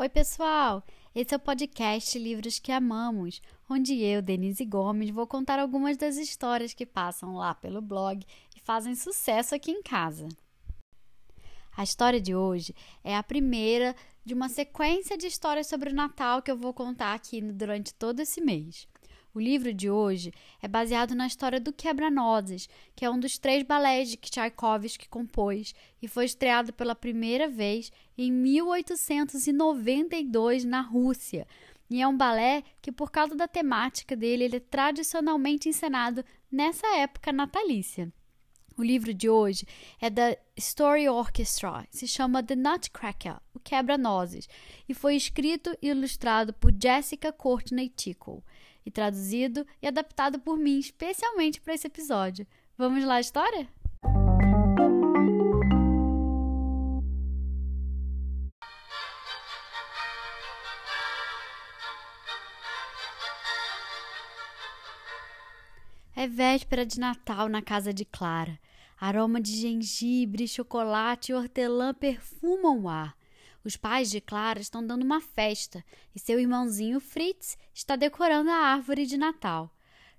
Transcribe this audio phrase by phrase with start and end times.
[0.00, 0.84] Oi, pessoal!
[1.12, 6.16] Esse é o podcast Livros que Amamos, onde eu, Denise Gomes, vou contar algumas das
[6.16, 8.24] histórias que passam lá pelo blog
[8.56, 10.28] e fazem sucesso aqui em casa.
[11.76, 13.92] A história de hoje é a primeira
[14.24, 18.20] de uma sequência de histórias sobre o Natal que eu vou contar aqui durante todo
[18.20, 18.86] esse mês.
[19.34, 23.62] O livro de hoje é baseado na história do Quebra-Nozes, que é um dos três
[23.62, 31.46] balés de Tchaikovsky compôs e foi estreado pela primeira vez em 1892 na Rússia.
[31.90, 36.86] E é um balé que, por causa da temática dele, ele é tradicionalmente encenado nessa
[36.96, 38.10] época natalícia.
[38.78, 39.66] O livro de hoje
[40.00, 44.48] é da Story Orchestra, se chama The Nutcracker, o Quebra-Nozes,
[44.88, 48.40] e foi escrito e ilustrado por Jessica Courtney Tickle
[48.84, 52.46] e traduzido e adaptado por mim especialmente para esse episódio.
[52.76, 53.68] Vamos lá, história?
[66.20, 68.58] É véspera de Natal na casa de Clara.
[69.00, 73.16] Aroma de gengibre, chocolate e hortelã perfumam o ar.
[73.64, 78.54] Os pais de Clara estão dando uma festa e seu irmãozinho Fritz está decorando a
[78.54, 79.74] árvore de Natal.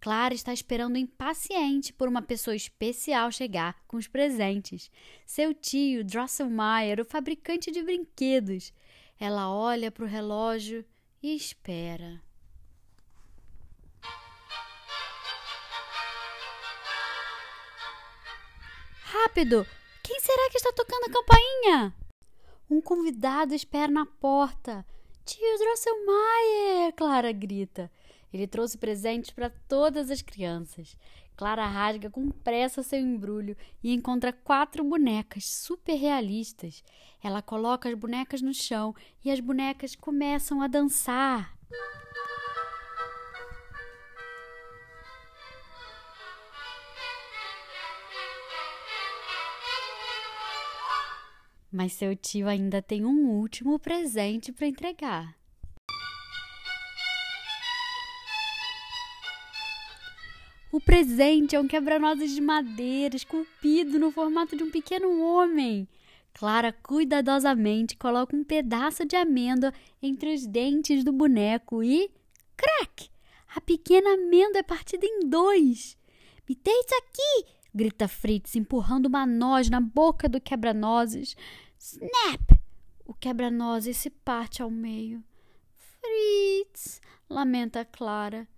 [0.00, 4.90] Clara está esperando impaciente por uma pessoa especial chegar com os presentes.
[5.24, 8.72] Seu tio, Drosselmeyer, o fabricante de brinquedos.
[9.18, 10.84] Ela olha para o relógio
[11.22, 12.20] e espera.
[19.02, 19.66] Rápido!
[20.02, 22.03] Quem será que está tocando a campainha?
[22.68, 24.86] Um convidado espera na porta.
[25.24, 26.92] Tio Drosselmeier!
[26.94, 27.90] Clara grita.
[28.32, 30.96] Ele trouxe presentes para todas as crianças.
[31.36, 36.82] Clara rasga com pressa seu embrulho e encontra quatro bonecas super realistas.
[37.22, 41.56] Ela coloca as bonecas no chão e as bonecas começam a dançar.
[51.74, 55.36] Mas seu tio ainda tem um último presente para entregar.
[60.70, 65.88] O presente é um quebra-nozes de madeira esculpido no formato de um pequeno homem.
[66.32, 72.08] Clara cuidadosamente coloca um pedaço de amêndoa entre os dentes do boneco e.
[72.56, 73.10] Crack!
[73.52, 75.96] A pequena amêndoa é partida em dois.
[76.48, 77.54] Me dê isso aqui!
[77.74, 81.36] grita Fritz, empurrando uma noz na boca do quebra-nozes.
[81.84, 82.58] Snap!
[83.04, 85.22] O quebra-nozes se parte ao meio.
[85.76, 86.98] Fritz!
[87.28, 88.48] lamenta Clara.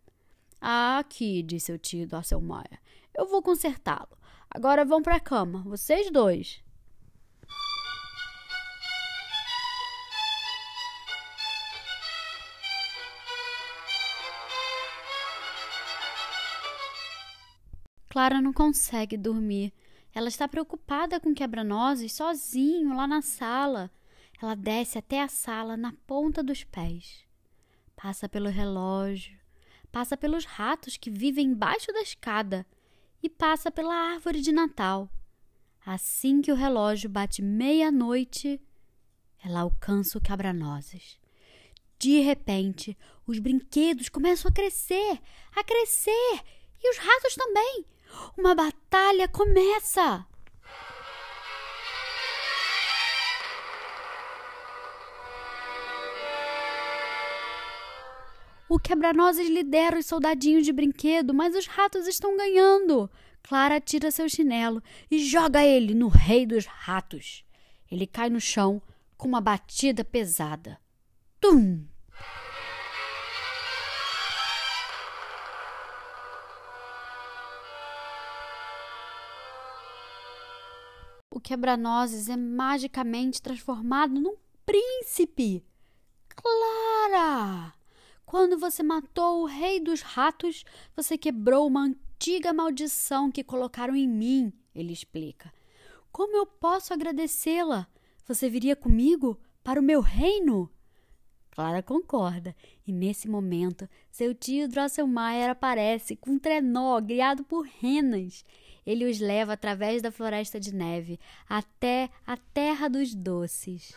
[0.60, 2.80] Ah, aqui, disse o tio do Maia.
[3.12, 4.16] Eu vou consertá-lo.
[4.48, 6.62] Agora vão para a cama, vocês dois.
[18.08, 19.72] Clara não consegue dormir.
[20.16, 23.90] Ela está preocupada com quebra-nozes sozinho lá na sala.
[24.40, 27.26] Ela desce até a sala na ponta dos pés.
[27.94, 29.38] Passa pelo relógio,
[29.92, 32.66] passa pelos ratos que vivem embaixo da escada
[33.22, 35.10] e passa pela árvore de Natal.
[35.84, 38.58] Assim que o relógio bate meia-noite,
[39.44, 41.20] ela alcança o quebra-nozes.
[41.98, 45.20] De repente, os brinquedos começam a crescer,
[45.54, 46.40] a crescer,
[46.82, 47.84] e os ratos também.
[48.36, 50.26] Uma batalha começa!
[58.68, 63.08] O quebra-nozes lidera os soldadinhos de brinquedo, mas os ratos estão ganhando.
[63.42, 67.44] Clara tira seu chinelo e joga ele no rei dos ratos.
[67.90, 68.82] Ele cai no chão
[69.16, 70.78] com uma batida pesada.
[71.40, 71.86] Tum!
[81.46, 84.34] Quebra-nozes é magicamente transformado num
[84.64, 85.64] príncipe.
[86.28, 87.72] Clara!
[88.24, 90.64] Quando você matou o rei dos ratos,
[90.96, 95.54] você quebrou uma antiga maldição que colocaram em mim, ele explica.
[96.10, 97.86] Como eu posso agradecê-la?
[98.26, 100.68] Você viria comigo para o meu reino?
[101.52, 108.44] Clara concorda, e nesse momento seu tio Drosselmeier aparece com um trenó guiado por renas
[108.86, 111.18] ele os leva através da floresta de neve
[111.48, 113.92] até a terra dos doces.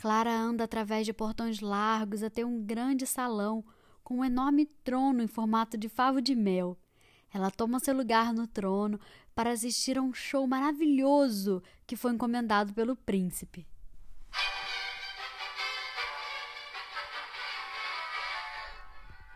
[0.00, 3.64] Clara anda através de portões largos até um grande salão
[4.04, 6.78] com um enorme trono em formato de favo de mel.
[7.32, 8.98] Ela toma seu lugar no trono
[9.34, 13.66] para assistir a um show maravilhoso que foi encomendado pelo príncipe.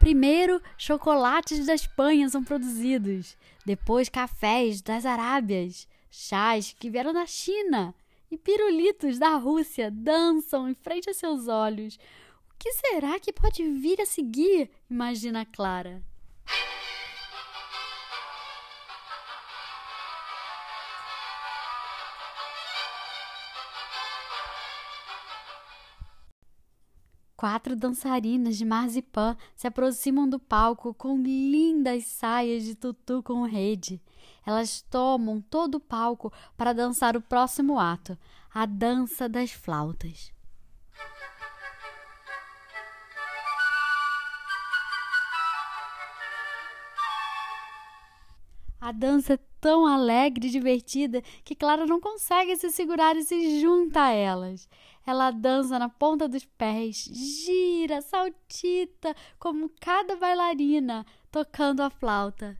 [0.03, 7.95] Primeiro, chocolates da Espanha são produzidos, depois cafés das Arábias, chás que vieram da China
[8.29, 12.01] e pirulitos da Rússia dançam em frente a seus olhos.
[12.51, 14.69] O que será que pode vir a seguir?
[14.91, 16.03] Imagina Clara.
[27.43, 34.01] Quatro dançarinas de marzipan se aproximam do palco com lindas saias de tutu com rede.
[34.47, 38.17] Elas tomam todo o palco para dançar o próximo ato,
[38.55, 40.33] a dança das flautas.
[48.83, 53.61] A dança é tão alegre e divertida que Clara não consegue se segurar e se
[53.61, 54.69] junta a elas.
[55.07, 62.59] Ela dança na ponta dos pés, gira, saltita, como cada bailarina, tocando a flauta.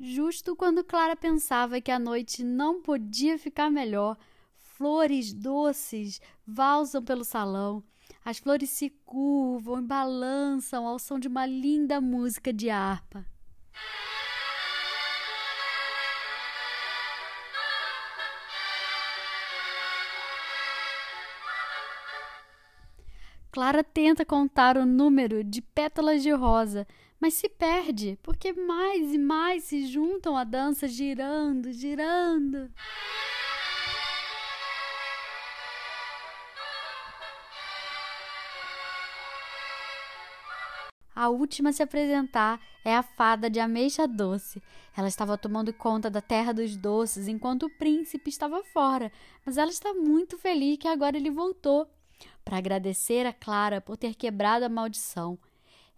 [0.00, 4.16] Justo quando Clara pensava que a noite não podia ficar melhor,
[4.78, 7.82] flores doces valsam pelo salão.
[8.24, 13.26] As flores se curvam e balançam ao som de uma linda música de harpa.
[23.50, 26.86] Clara tenta contar o número de pétalas de rosa,
[27.18, 32.70] mas se perde, porque mais e mais se juntam à dança, girando, girando.
[41.20, 44.62] A última a se apresentar é a fada de ameixa doce.
[44.96, 49.10] Ela estava tomando conta da terra dos doces enquanto o príncipe estava fora,
[49.44, 51.90] mas ela está muito feliz que agora ele voltou
[52.44, 55.36] para agradecer a Clara por ter quebrado a maldição.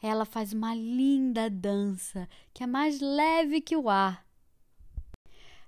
[0.03, 4.25] Ela faz uma linda dança que é mais leve que o ar.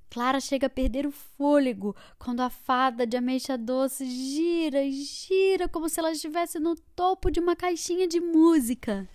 [0.08, 5.68] Clara chega a perder o fôlego quando a fada de ameixa doce gira e gira
[5.68, 9.06] como se ela estivesse no topo de uma caixinha de música.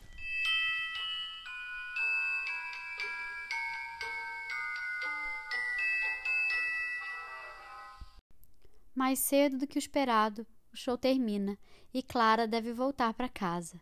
[9.08, 11.58] Mais cedo do que o esperado, o show termina
[11.94, 13.80] e Clara deve voltar para casa.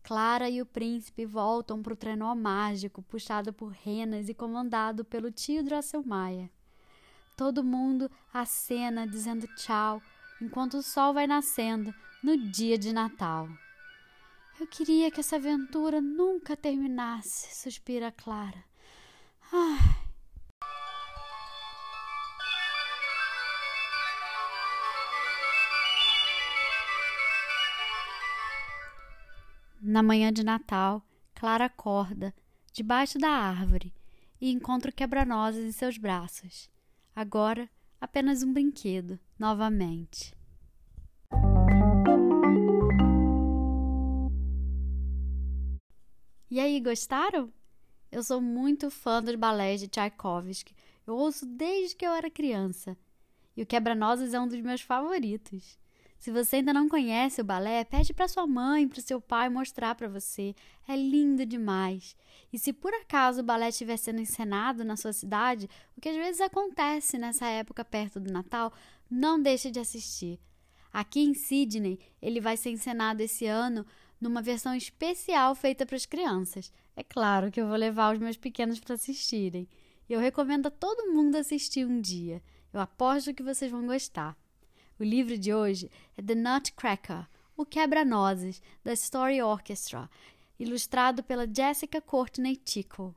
[0.00, 5.32] Clara e o príncipe voltam para o trenó mágico puxado por renas e comandado pelo
[5.32, 6.48] tio Drosselmaia.
[7.36, 10.00] Todo mundo acena dizendo tchau
[10.40, 13.48] enquanto o sol vai nascendo no dia de Natal.
[14.60, 18.62] Eu queria que essa aventura nunca terminasse, suspira Clara.
[19.52, 19.99] Ai,
[29.90, 31.04] Na manhã de Natal,
[31.34, 32.32] Clara acorda
[32.72, 33.92] debaixo da árvore
[34.40, 36.70] e encontra o quebra-nozes em seus braços.
[37.12, 37.68] Agora,
[38.00, 40.32] apenas um brinquedo, novamente.
[46.48, 47.52] E aí, gostaram?
[48.12, 50.72] Eu sou muito fã dos balés de Tchaikovsky.
[51.04, 52.96] Eu ouço desde que eu era criança.
[53.56, 55.79] E o Quebra-Nozes é um dos meus favoritos.
[56.20, 59.94] Se você ainda não conhece o balé, pede para sua mãe, para seu pai mostrar
[59.94, 60.54] para você.
[60.86, 62.14] É lindo demais.
[62.52, 66.16] E se por acaso o balé estiver sendo encenado na sua cidade, o que às
[66.16, 68.70] vezes acontece nessa época perto do Natal,
[69.10, 70.38] não deixe de assistir.
[70.92, 73.86] Aqui em Sydney, ele vai ser encenado esse ano
[74.20, 76.70] numa versão especial feita para as crianças.
[76.94, 79.66] É claro que eu vou levar os meus pequenos para assistirem.
[80.06, 82.42] Eu recomendo a todo mundo assistir um dia.
[82.74, 84.36] Eu aposto que vocês vão gostar.
[85.00, 87.26] O livro de hoje é The Nutcracker,
[87.56, 90.10] O Quebra-Nozes, da Story Orchestra,
[90.58, 93.14] ilustrado pela Jessica Courtney Tickle.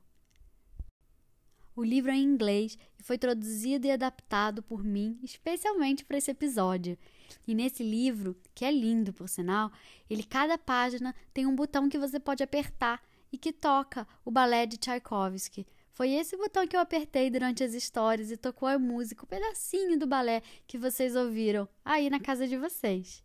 [1.75, 6.31] O livro é em inglês e foi traduzido e adaptado por mim especialmente para esse
[6.31, 6.97] episódio.
[7.45, 9.69] E nesse livro, que é lindo por sinal,
[10.09, 14.65] ele cada página tem um botão que você pode apertar e que toca o balé
[14.65, 19.23] de Tchaikovsky, foi esse botão que eu apertei durante as histórias e tocou a música,
[19.23, 23.23] o pedacinho do balé que vocês ouviram aí na casa de vocês.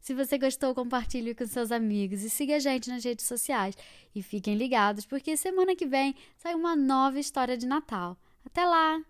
[0.00, 3.76] Se você gostou, compartilhe com seus amigos e siga a gente nas redes sociais.
[4.14, 8.16] E fiquem ligados, porque semana que vem sai uma nova história de Natal.
[8.44, 9.00] Até lá!